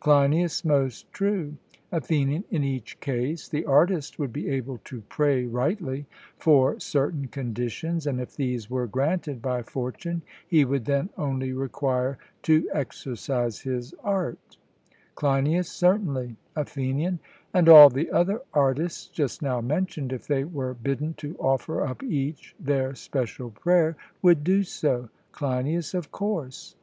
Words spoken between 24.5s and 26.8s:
so? CLEINIAS: Of course.